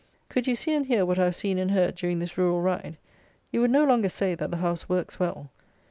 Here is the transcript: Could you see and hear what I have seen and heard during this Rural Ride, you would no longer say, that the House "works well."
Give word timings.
Could 0.29 0.47
you 0.47 0.55
see 0.55 0.73
and 0.73 0.87
hear 0.87 1.05
what 1.05 1.19
I 1.19 1.25
have 1.25 1.35
seen 1.35 1.59
and 1.59 1.69
heard 1.69 1.93
during 1.93 2.17
this 2.17 2.35
Rural 2.35 2.59
Ride, 2.59 2.97
you 3.51 3.61
would 3.61 3.69
no 3.69 3.83
longer 3.83 4.09
say, 4.09 4.33
that 4.33 4.49
the 4.49 4.57
House 4.57 4.89
"works 4.89 5.19
well." 5.19 5.51